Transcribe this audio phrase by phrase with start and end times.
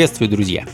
[0.00, 0.64] Приветствую, друзья!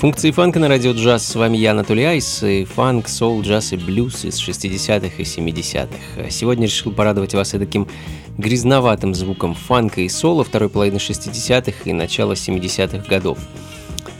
[0.00, 1.24] Функции фанка на радио джаз.
[1.24, 6.28] С вами я, Анатолий Айс, и фанк, соул, джаз и блюз из 60-х и 70-х.
[6.30, 7.86] Сегодня решил порадовать вас и таким
[8.36, 13.38] грязноватым звуком фанка и соло второй половины 60-х и начала 70-х годов.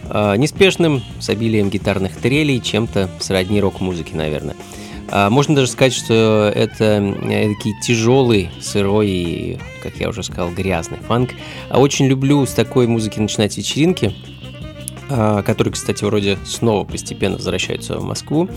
[0.04, 4.54] А, неспешным, с обилием гитарных трелей, чем-то сродни рок-музыки, наверное.
[5.10, 10.98] А, можно даже сказать, что это такой тяжелый, сырой и, как я уже сказал, грязный
[10.98, 11.30] фанк.
[11.70, 14.33] А очень люблю с такой музыки начинать вечеринки, а,
[15.08, 18.48] которые, кстати, вроде снова постепенно возвращаются в Москву.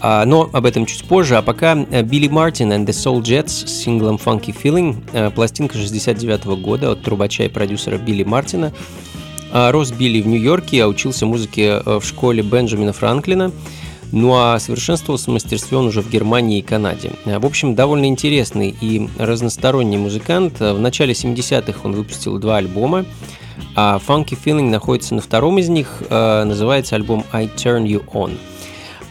[0.00, 1.36] А, но об этом чуть позже.
[1.36, 5.78] А пока э, Билли Мартин and the Soul Jets с синглом Funky Feeling, э, пластинка
[5.78, 8.72] 69 года от трубача и продюсера Билли Мартина.
[9.52, 13.52] А, рос Билли в Нью-Йорке, а учился музыке э, в школе Бенджамина Франклина.
[14.14, 17.10] Ну а совершенствовался в мастерстве он уже в Германии и Канаде.
[17.24, 20.60] В общем, довольно интересный и разносторонний музыкант.
[20.60, 23.06] В начале 70-х он выпустил два альбома.
[23.74, 28.38] А Funky Feeling находится на втором из них, э, называется альбом I Turn You On.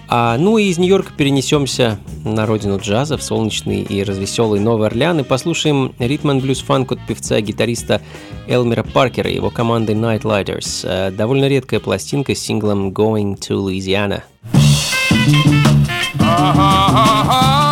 [0.08, 5.20] А, ну и из Нью-Йорка перенесемся на родину джаза, в солнечный и развеселый Новый Орлеан
[5.20, 8.02] и послушаем ритм блюз фанк от певца и гитариста
[8.48, 10.82] Элмера Паркера и его команды Night Lighters.
[10.84, 14.22] Э, довольно редкая пластинка с синглом Going to Louisiana.
[15.26, 17.63] Ah, ah, ah, ah.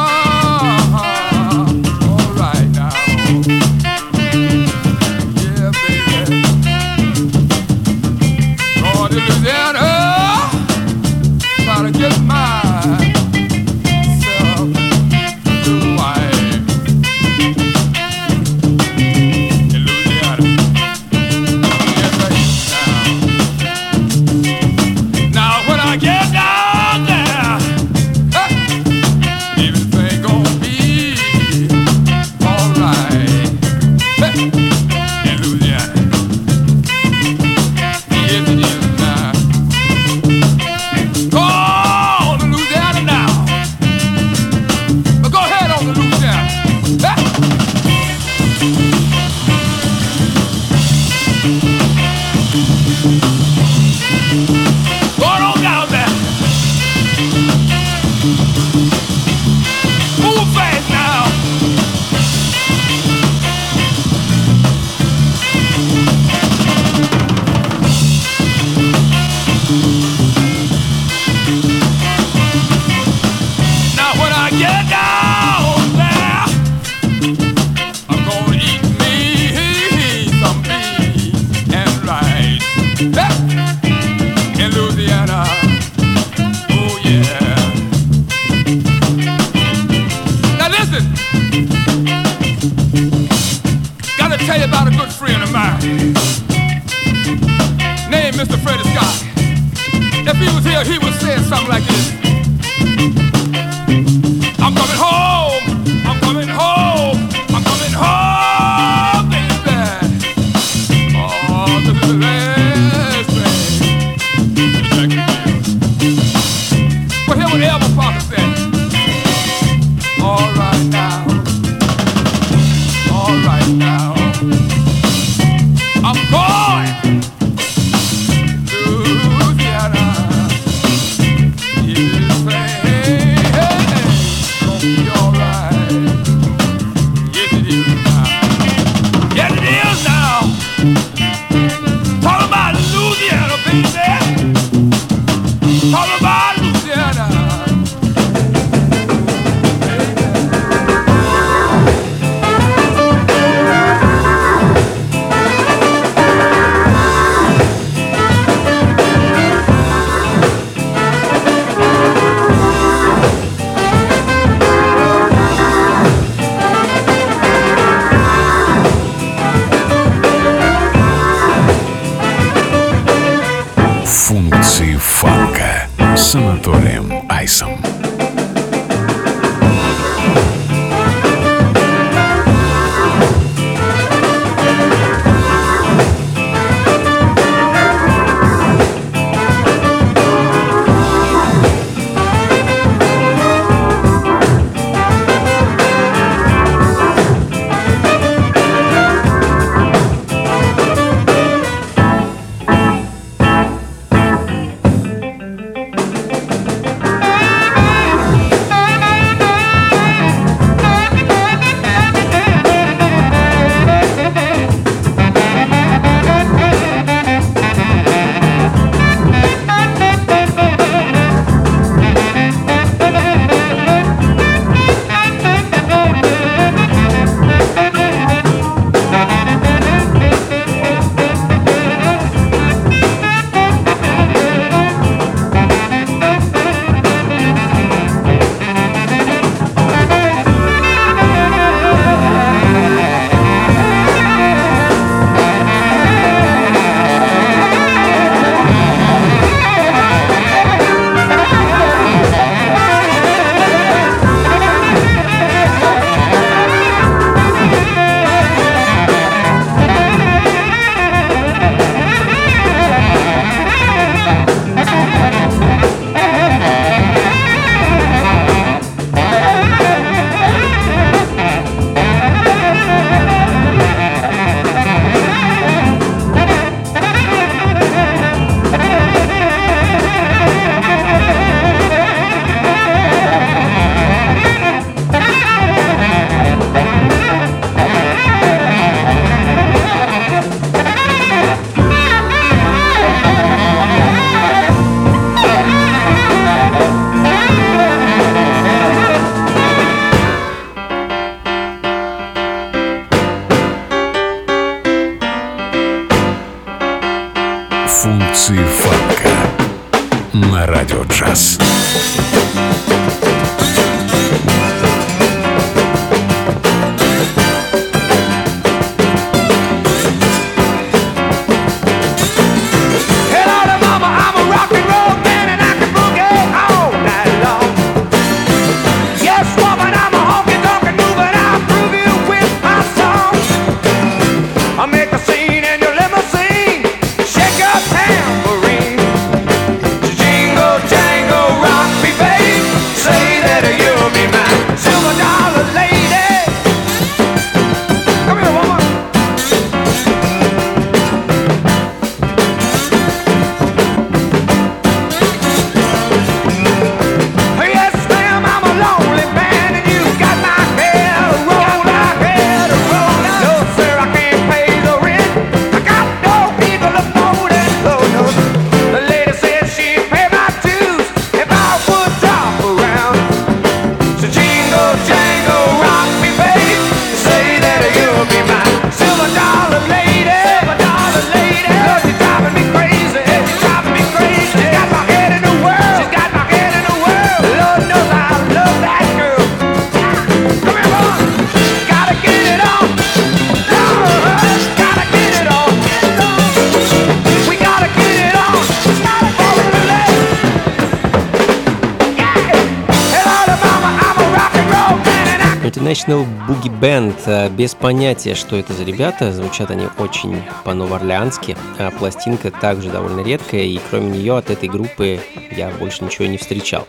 [406.02, 407.16] International Boogie Band.
[407.26, 409.32] Э, без понятия, что это за ребята.
[409.32, 411.56] Звучат они очень по-новоорлеански.
[411.78, 415.20] А пластинка также довольно редкая, и кроме нее от этой группы
[415.56, 416.88] я больше ничего не встречал.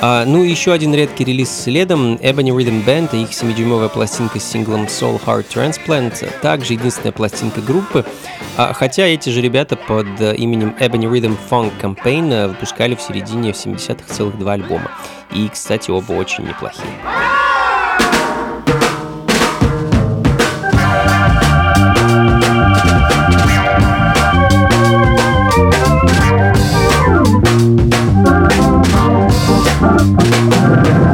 [0.00, 4.38] А, ну и еще один редкий релиз следом Ebony Rhythm Band и их 7-дюймовая пластинка
[4.38, 8.04] с синглом Soul Heart Transplant, также единственная пластинка группы,
[8.56, 14.14] а, хотя эти же ребята под именем Ebony Rhythm Funk Campaign выпускали в середине 70-х
[14.14, 14.90] целых два альбома.
[15.32, 16.86] И, кстати, оба очень неплохие.
[29.80, 31.07] Música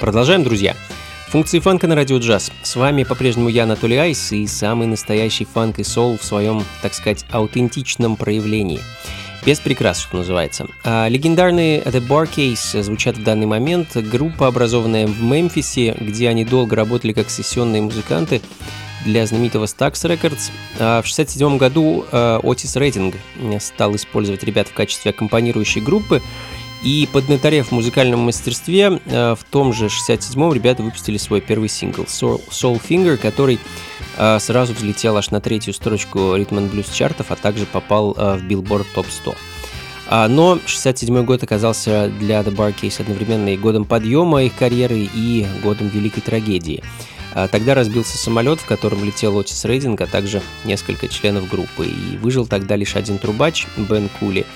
[0.00, 0.76] Продолжаем, друзья.
[1.28, 2.52] Функции фанка на радио джаз.
[2.62, 6.92] С вами по-прежнему я, Анатолий Айс, и самый настоящий фанк и соул в своем, так
[6.92, 8.80] сказать, аутентичном проявлении.
[9.46, 10.66] Без прикрас, что называется.
[10.84, 13.96] А легендарные The Bar Case звучат в данный момент.
[13.96, 18.42] Группа, образованная в Мемфисе, где они долго работали как сессионные музыканты
[19.06, 20.50] для знаменитого Stax Records.
[20.78, 23.14] А в 1967 году Отис Рейтинг
[23.60, 26.20] стал использовать ребят в качестве аккомпанирующей группы,
[26.82, 32.04] и поднаторев в музыкальном мастерстве, э, в том же 67-м ребята выпустили свой первый сингл
[32.04, 33.58] Soul Finger, который
[34.16, 38.44] э, сразу взлетел аж на третью строчку ритм блюз чартов, а также попал э, в
[38.44, 39.34] Billboard Top 100.
[40.08, 45.08] А, но 67 год оказался для The Bar Case одновременно и годом подъема их карьеры,
[45.12, 46.82] и годом великой трагедии.
[47.34, 52.16] А, тогда разбился самолет, в котором летел Отис Рейдинг, а также несколько членов группы, и
[52.18, 54.46] выжил тогда лишь один трубач, Бен Кули.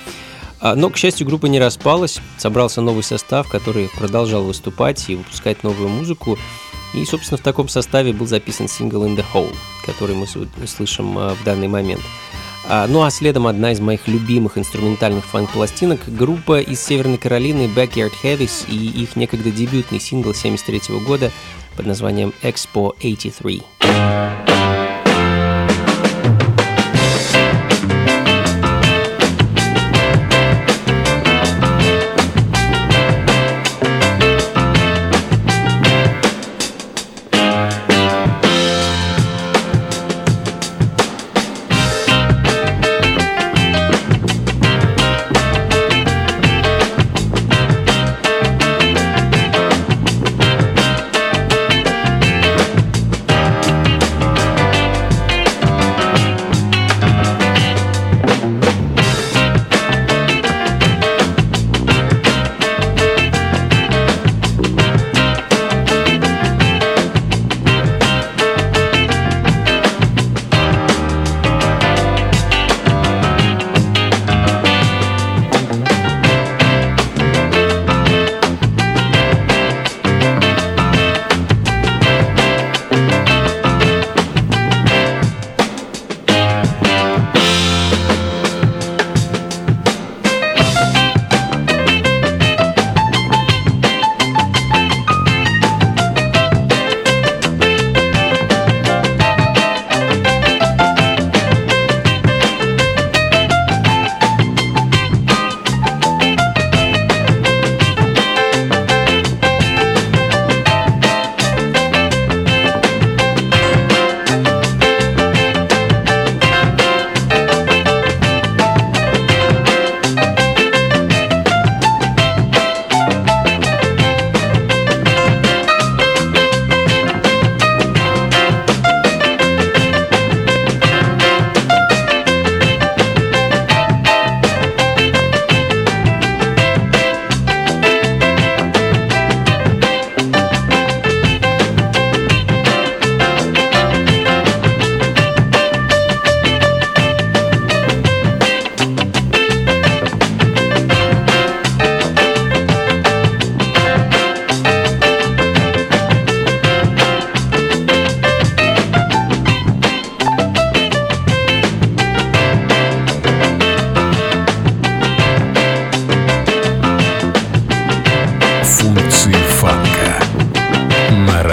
[0.61, 5.63] А, но, к счастью, группа не распалась, собрался новый состав, который продолжал выступать и выпускать
[5.63, 6.39] новую музыку.
[6.93, 9.55] И, собственно, в таком составе был записан сингл «In the Hole»,
[9.87, 12.03] который мы слышим а, в данный момент.
[12.69, 18.13] А, ну а следом одна из моих любимых инструментальных фанк-пластинок– группа из Северной Каролины Backyard
[18.23, 21.33] Heavies и их некогда дебютный сингл 73 года
[21.77, 24.50] под названием «Expo 83».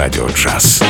[0.08, 0.82] радио джаз.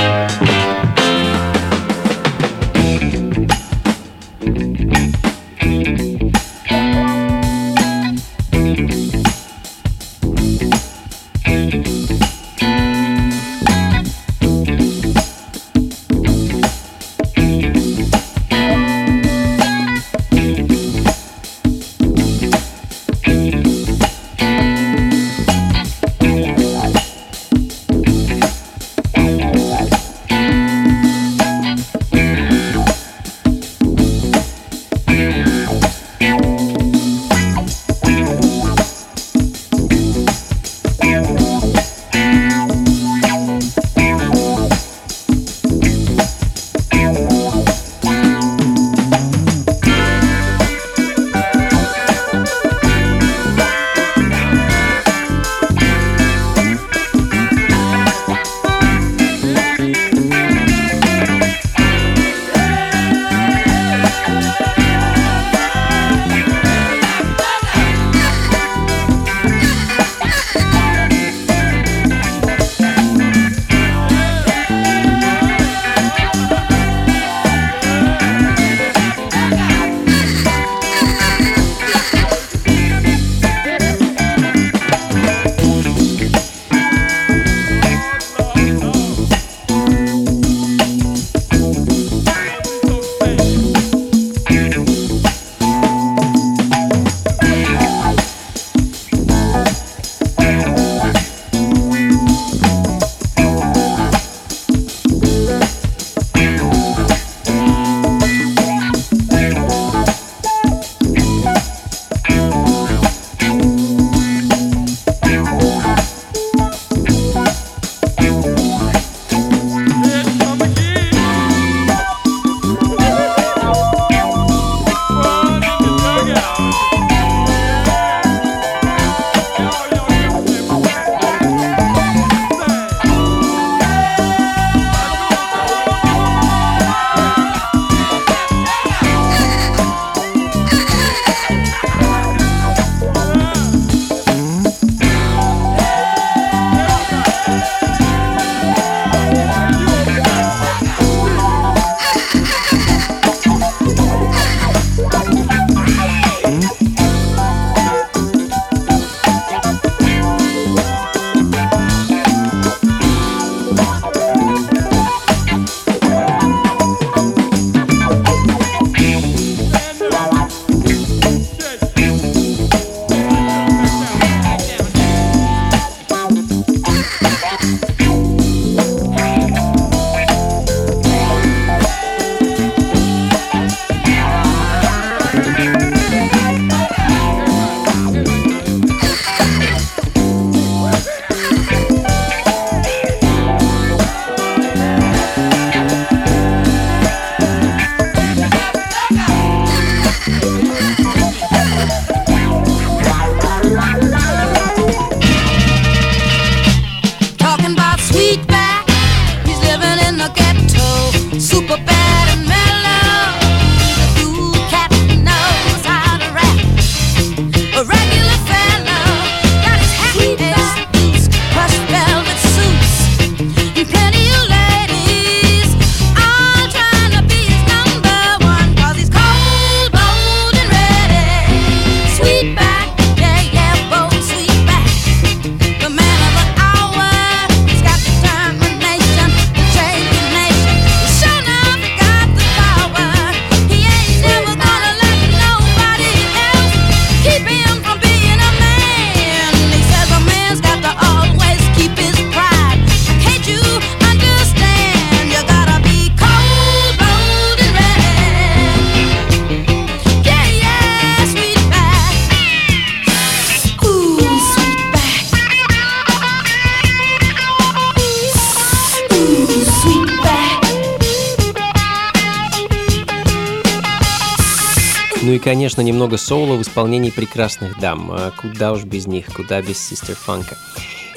[275.79, 278.11] Конечно, немного соло в исполнении прекрасных дам.
[278.11, 280.57] А куда уж без них, куда без Систер Фанка.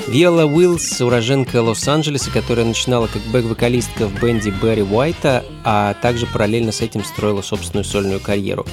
[0.07, 6.71] Виола Уиллс, уроженка Лос-Анджелеса, которая начинала как бэк-вокалистка в бенде Берри Уайта, а также параллельно
[6.71, 8.65] с этим строила собственную сольную карьеру.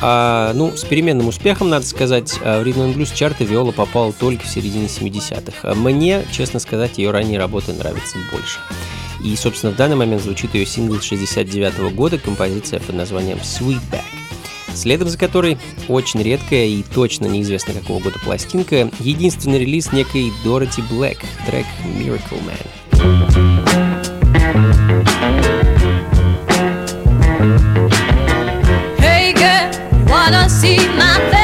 [0.00, 4.12] А, ну, с переменным успехом, надо сказать, а, в Rhythm and Blues чарты Виола попала
[4.12, 5.70] только в середине 70-х.
[5.70, 8.60] А мне, честно сказать, ее ранние работы нравятся больше.
[9.22, 14.27] И, собственно, в данный момент звучит ее сингл 69 -го года, композиция под названием Sweetback
[14.78, 20.82] следом за которой очень редкая и точно неизвестно какого года пластинка, единственный релиз некой Дороти
[20.82, 22.56] Блэк, трек Miracle Man.
[28.98, 29.70] Hey girl,
[30.06, 31.37] wanna see my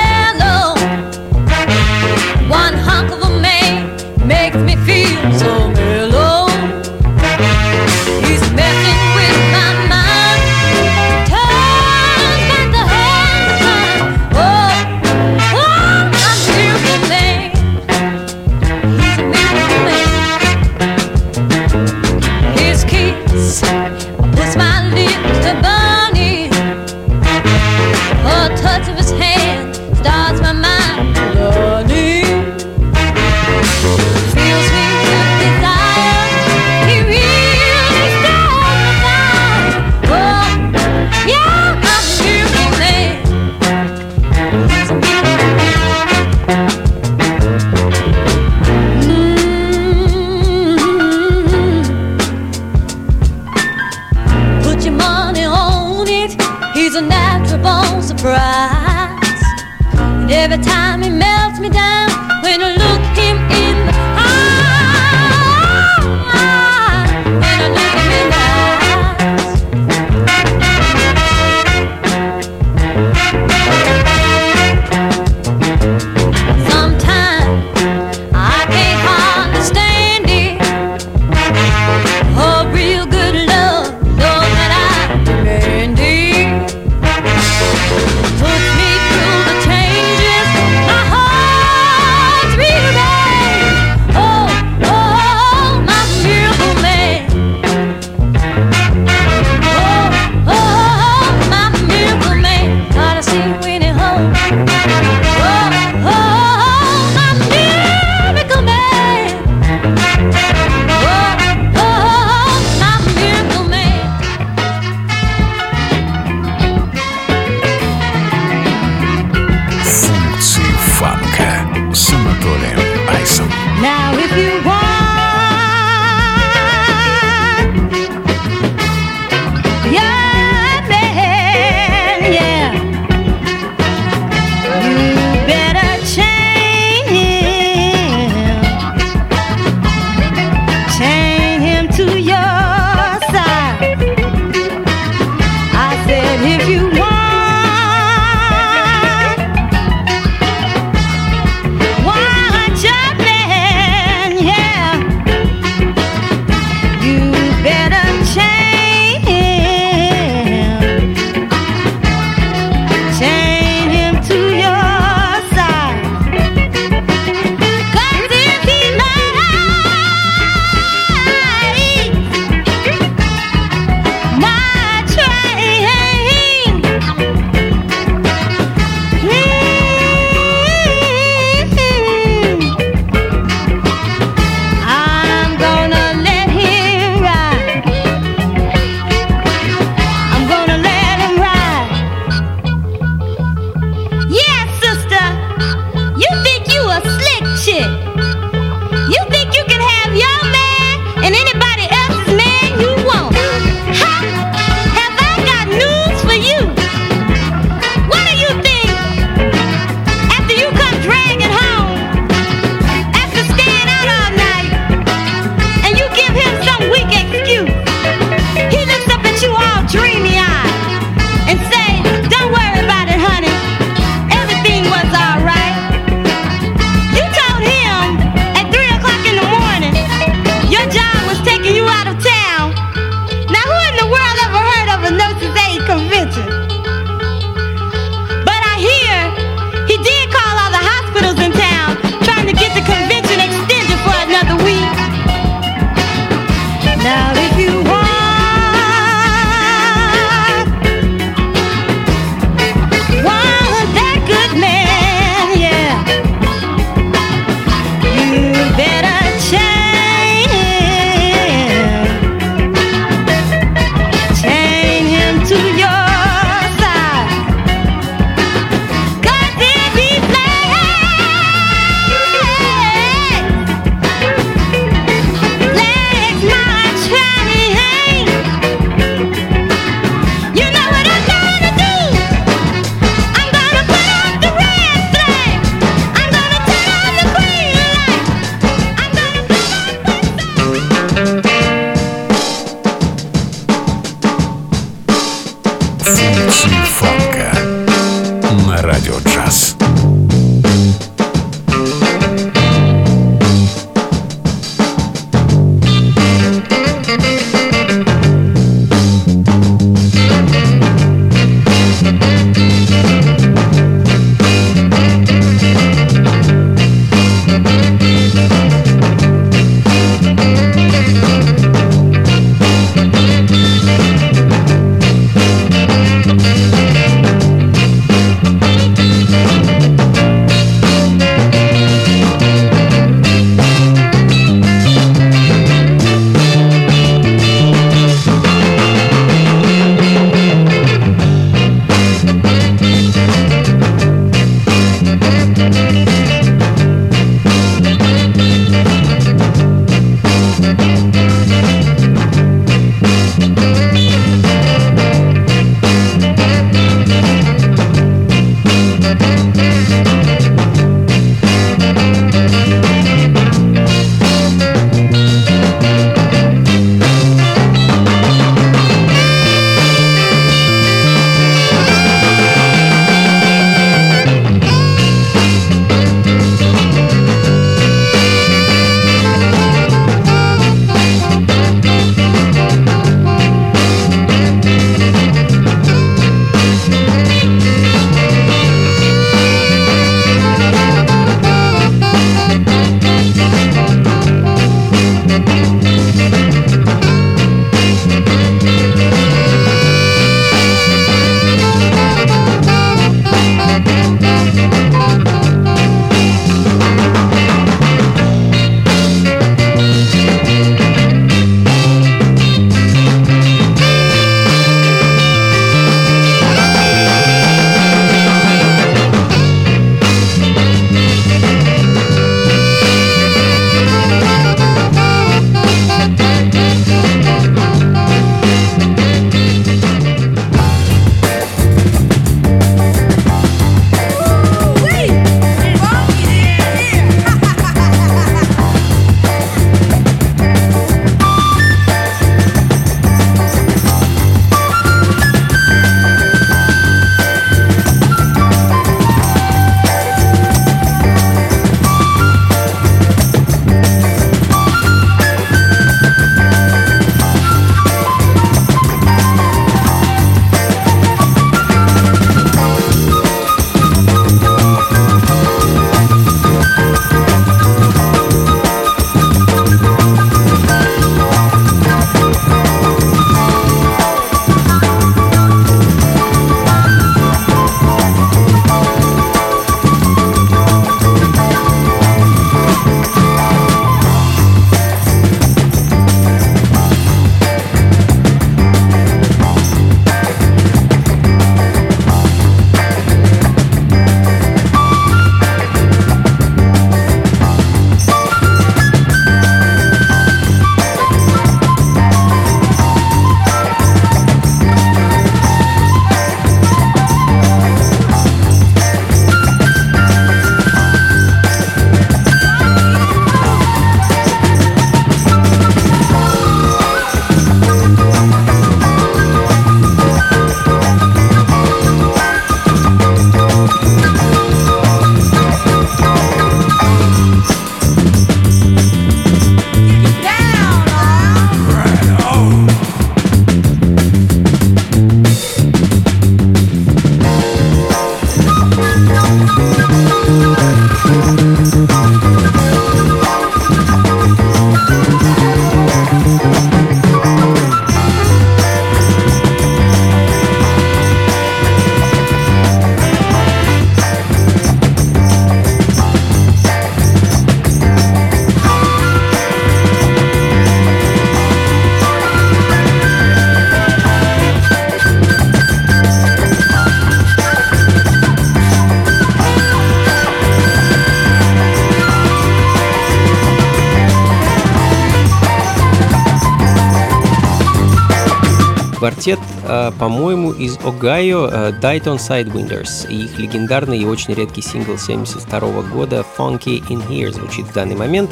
[579.24, 583.08] квартет, э, по-моему, из Огайо э, Dayton Sidewinders.
[583.08, 587.96] И их легендарный и очень редкий сингл 72 года Funky In Here звучит в данный
[587.96, 588.30] момент.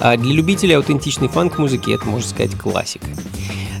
[0.00, 3.06] А для любителей аутентичной фанк-музыки это, можно сказать, классика.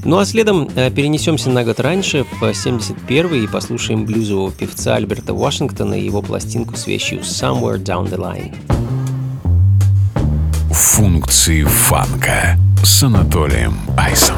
[0.04, 5.34] Ну а следом э, перенесемся на год раньше, в 71 и послушаем блюзового певца Альберта
[5.34, 8.54] Вашингтона и его пластинку с вещью Somewhere Down the Line.
[10.70, 14.36] Функции фанка с Анатолием Айсом.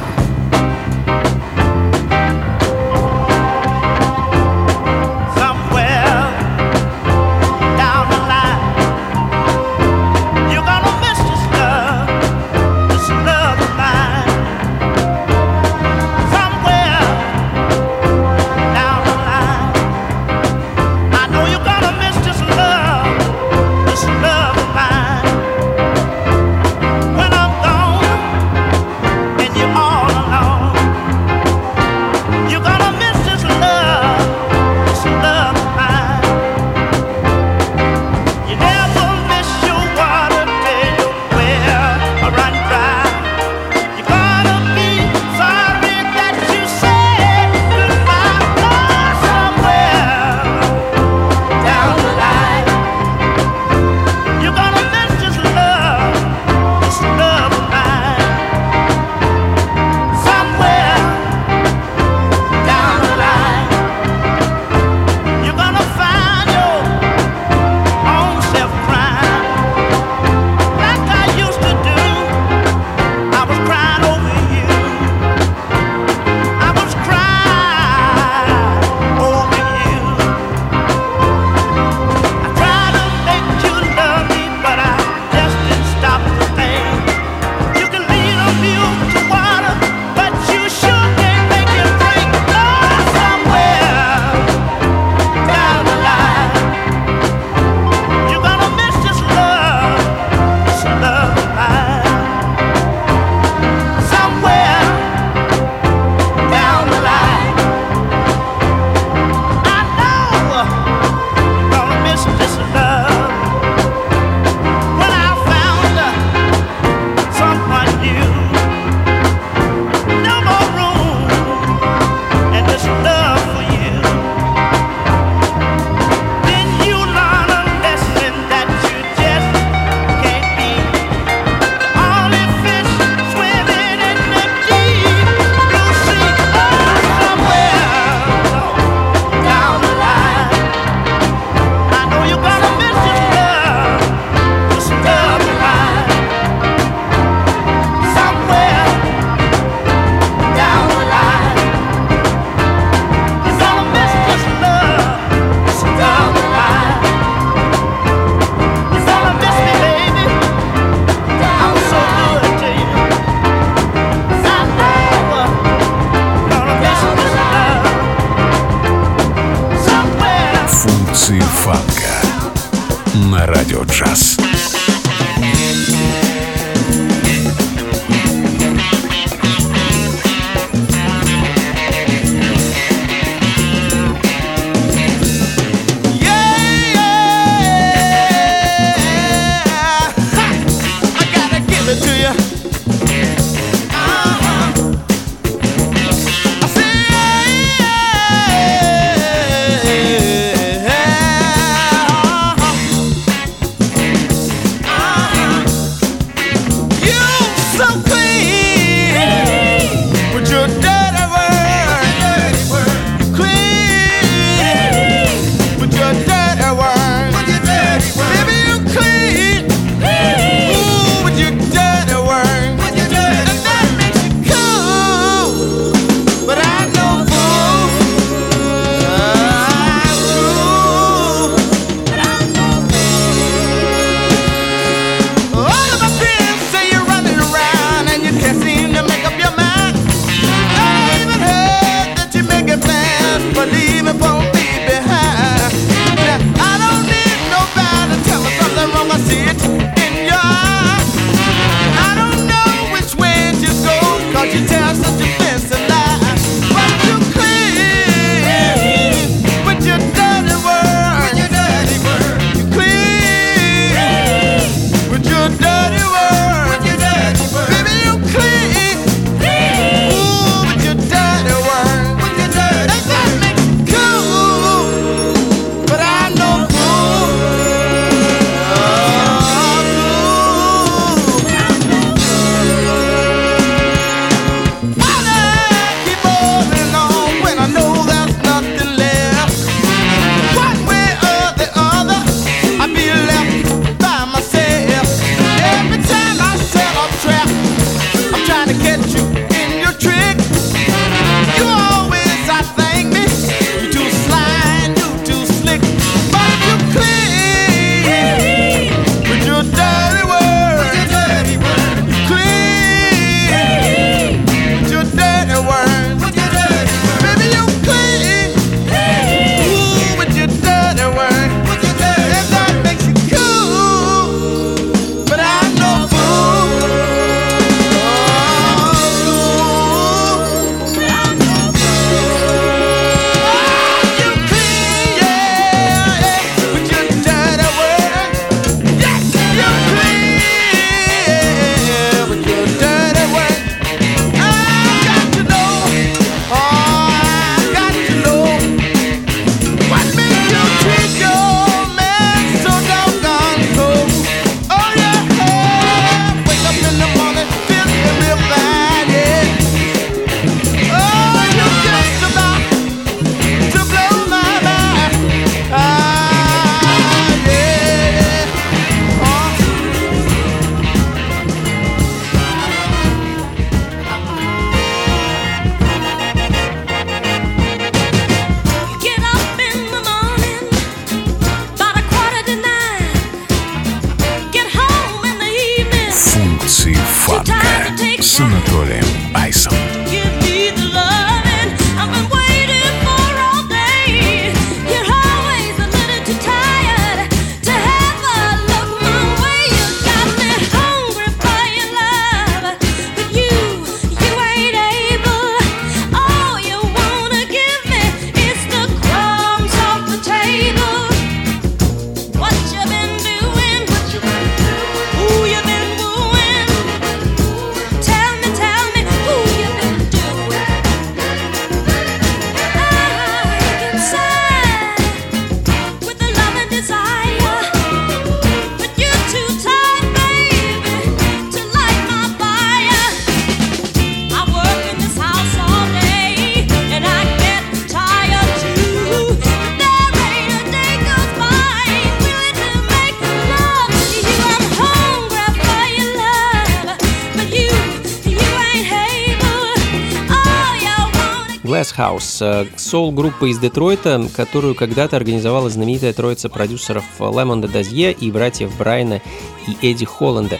[451.86, 458.76] Glass House, соул-группа из Детройта, которую когда-то организовала знаменитая троица продюсеров Лемонда Дазье и братьев
[458.76, 459.20] Брайана
[459.66, 460.58] и Эдди Холланда.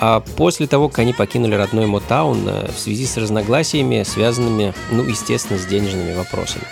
[0.00, 5.58] А после того, как они покинули родной Мотаун в связи с разногласиями, связанными, ну, естественно,
[5.58, 6.64] с денежными вопросами.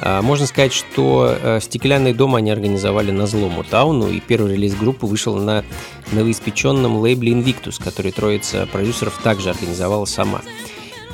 [0.00, 4.74] А, можно сказать, что э, «Стеклянный дом» они организовали на зло Мотауну, и первый релиз
[4.74, 5.64] группы вышел на
[6.12, 10.42] новоиспеченном лейбле Invictus, который троица продюсеров также организовала сама.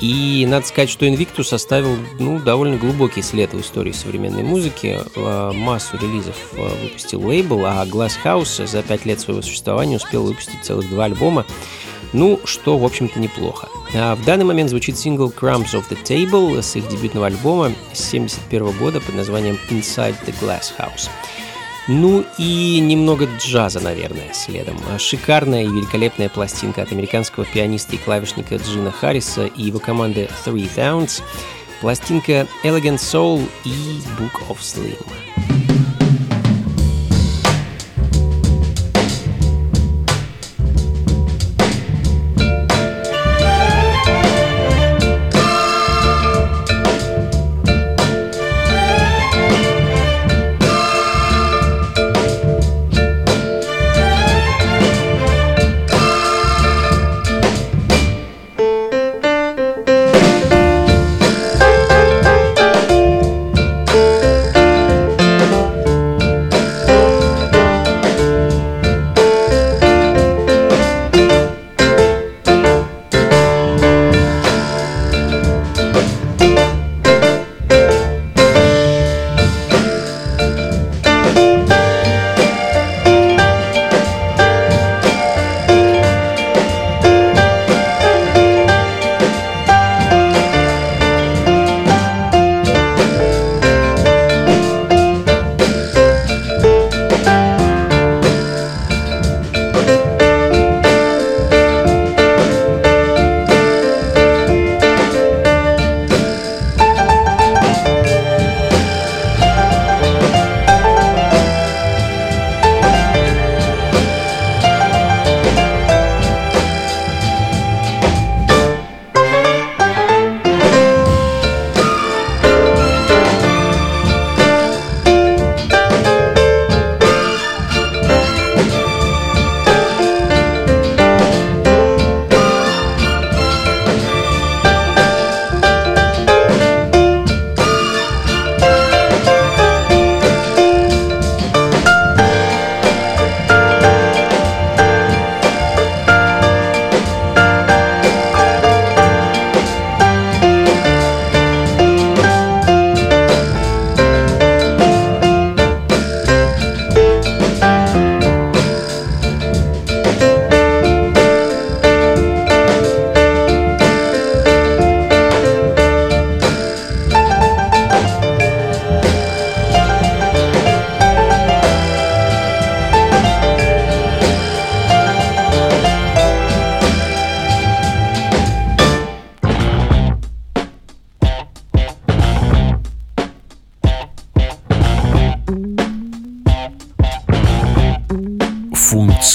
[0.01, 4.99] И надо сказать, что Invictus оставил ну, довольно глубокий след в истории современной музыки.
[5.15, 10.23] А, массу релизов а, выпустил лейбл, а Glass House за пять лет своего существования успел
[10.23, 11.45] выпустить целых два альбома.
[12.13, 13.67] Ну, что, в общем-то, неплохо.
[13.93, 18.07] А в данный момент звучит сингл Crumbs of the Table с их дебютного альбома с
[18.09, 21.09] 1971 года под названием Inside the Glass House.
[21.87, 24.77] Ну и немного джаза, наверное, следом.
[24.97, 30.69] Шикарная и великолепная пластинка от американского пианиста и клавишника Джина Харриса и его команды Three
[30.75, 31.21] Sounds.
[31.81, 34.97] Пластинка Elegant Soul и Book of Slim.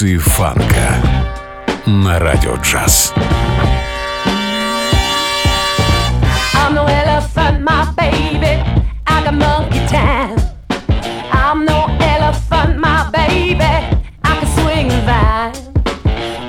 [0.01, 0.97] границы фанка
[1.87, 3.13] на радио джаз.
[6.55, 8.63] I'm no elephant, my baby.
[9.07, 10.39] I got monkey time.
[11.33, 13.73] I'm no elephant, my baby.
[14.25, 15.55] I can swing a vine.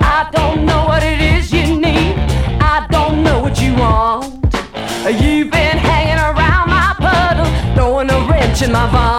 [0.01, 2.15] I don't know what it is you need.
[2.61, 4.55] I don't know what you want.
[5.21, 9.10] You've been hanging around my puddle, throwing a wrench in my vine.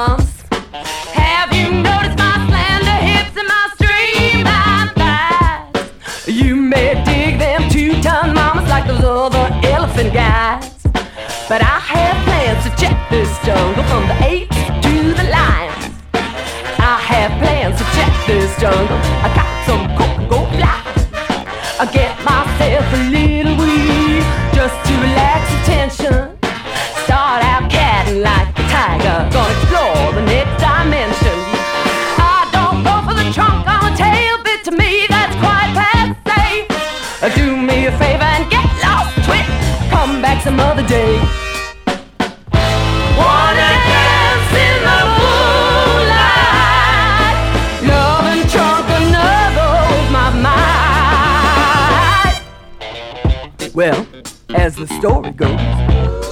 [53.74, 54.06] Well,
[54.50, 55.58] as the story goes,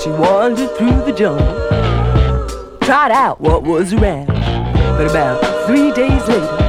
[0.03, 4.27] she wandered through the jungle, tried out what was around.
[4.27, 6.60] But about three days later,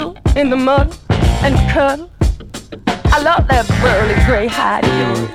[0.00, 0.92] in the mud
[1.42, 2.10] and cuddle.
[3.06, 5.30] I love that burly gray hide yours.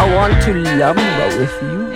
[0.00, 1.94] I want to lumber with you.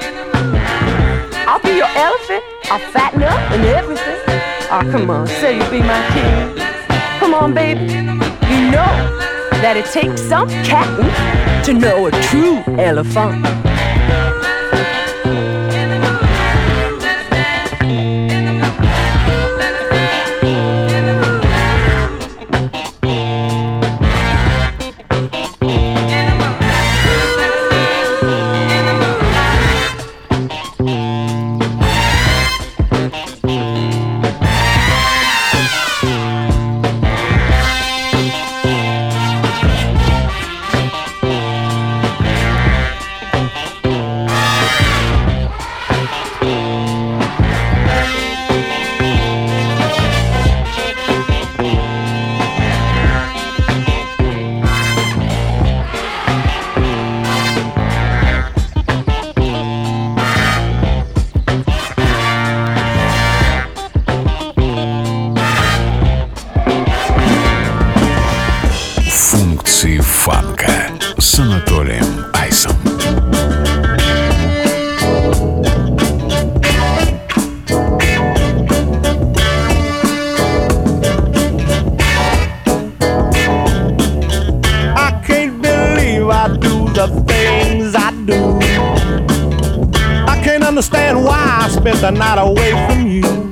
[1.49, 2.45] I'll be your elephant.
[2.71, 4.17] I'll fatten up and everything.
[4.71, 6.57] Oh, come on, say you'll be my king.
[7.19, 7.81] Come on, baby.
[7.81, 8.93] You know
[9.61, 11.11] that it takes some catting
[11.65, 13.45] to know a true elephant.
[69.21, 72.73] Функции фанка с Анатолием Айсом.
[90.71, 93.50] Understand why I spent the night away from you.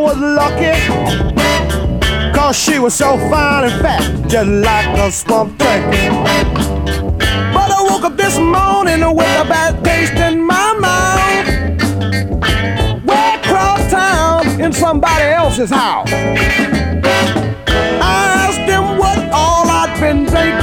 [0.00, 0.72] Was lucky.
[2.32, 6.08] Cause she was so fine and fat, just like a swamp turkey.
[7.54, 11.46] But I woke up this morning with a bad taste in my mouth.
[13.04, 16.10] Way across town in somebody else's house.
[18.02, 20.59] I asked them what all I'd been drinking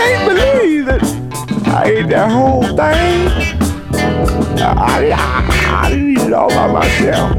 [0.00, 1.02] can't believe it.
[1.68, 3.28] I ate that whole thing.
[4.62, 7.36] I, I, I didn't eat it all by myself.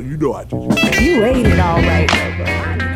[0.00, 1.00] You know I just.
[1.00, 2.93] You ate it all right.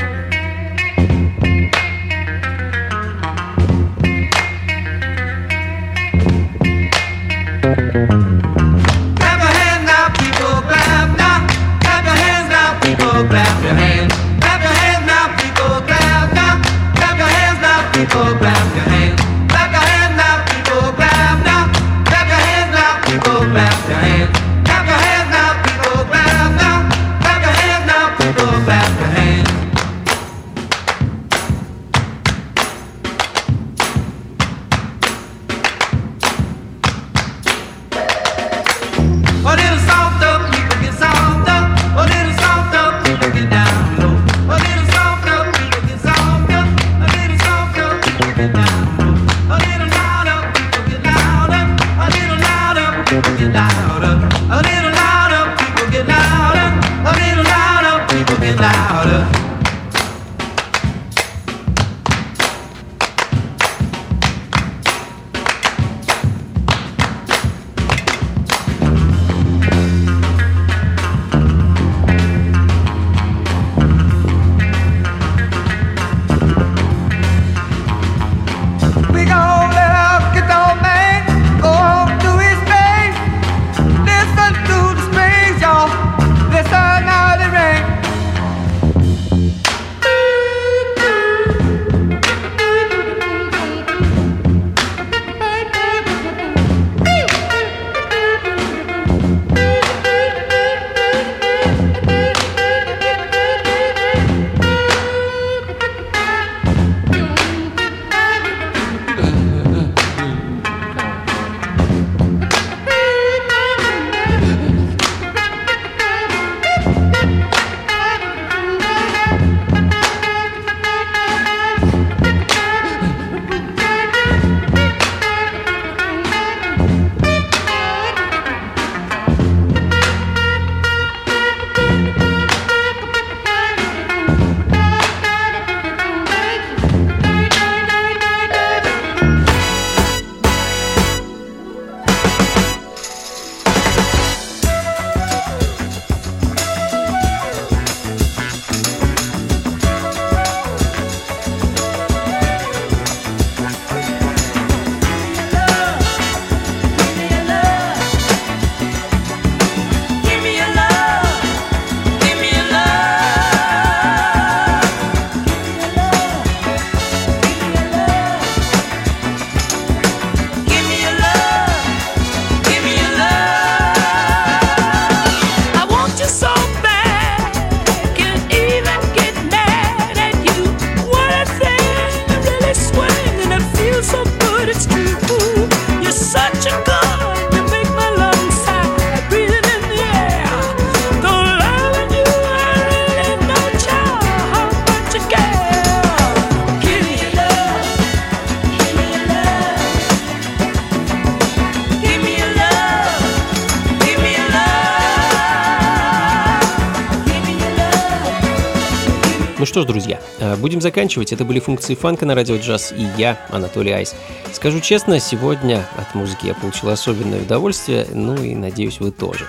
[210.79, 211.33] Будем заканчивать.
[211.33, 214.15] Это были функции фанка на радио джаз и я, Анатолий Айс.
[214.53, 219.47] Скажу честно, сегодня от музыки я получил особенное удовольствие, ну и надеюсь, вы тоже.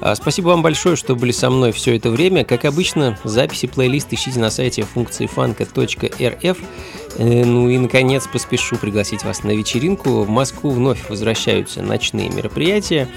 [0.00, 2.44] А, спасибо вам большое, что были со мной все это время.
[2.44, 6.58] Как обычно, записи плейлист ищите на сайте функции фанка.рф.
[7.18, 10.22] Э, ну и, наконец, поспешу пригласить вас на вечеринку.
[10.22, 13.08] В Москву вновь возвращаются ночные мероприятия.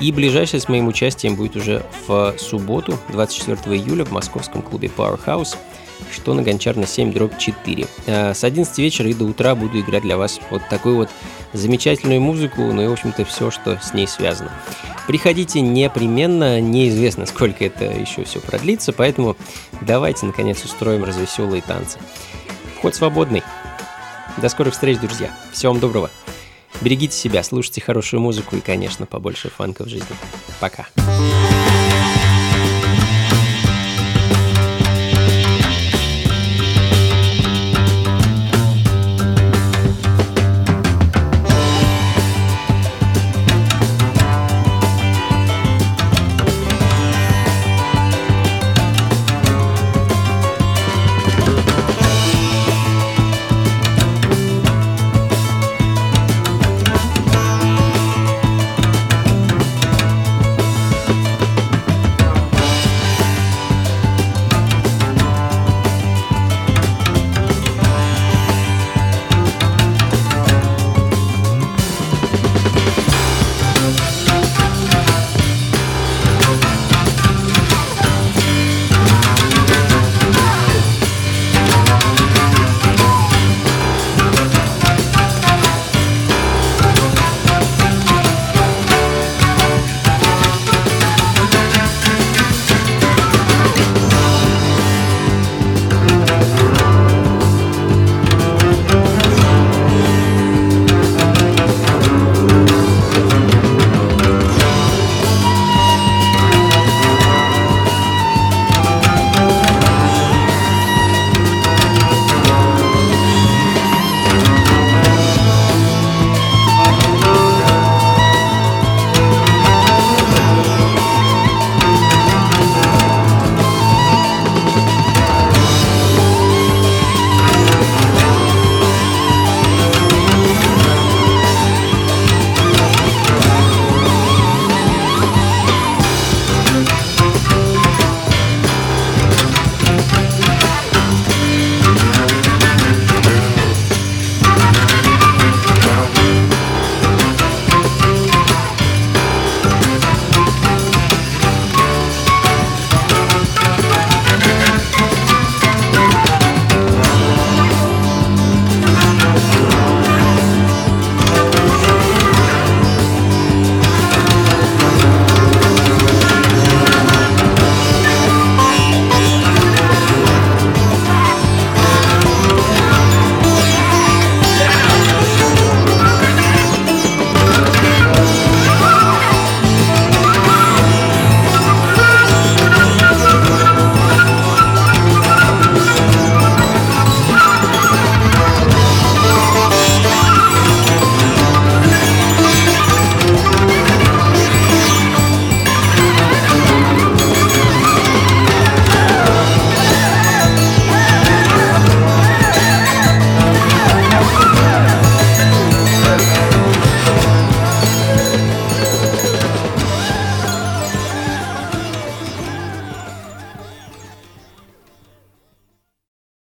[0.00, 5.56] И ближайшее с моим участием будет уже в субботу, 24 июля, в московском клубе Powerhouse,
[6.12, 7.86] что на Гончарной 7, дробь 4.
[8.06, 11.10] А, с 11 вечера и до утра буду играть для вас вот такую вот
[11.52, 14.50] замечательную музыку, ну и, в общем-то, все, что с ней связано.
[15.06, 19.36] Приходите непременно, неизвестно, сколько это еще все продлится, поэтому
[19.80, 21.98] давайте, наконец, устроим развеселые танцы.
[22.78, 23.42] Вход свободный.
[24.36, 25.30] До скорых встреч, друзья.
[25.52, 26.10] Всего вам доброго.
[26.82, 30.14] Берегите себя, слушайте хорошую музыку и, конечно, побольше фанка в жизни.
[30.60, 30.86] Пока.
[30.96, 31.65] Пока.